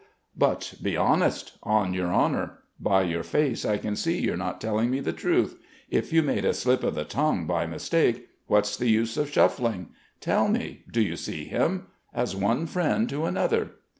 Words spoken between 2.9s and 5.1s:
your face I can see you're not telling me